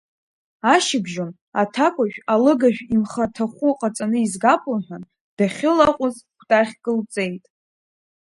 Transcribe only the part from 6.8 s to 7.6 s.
лҵеит.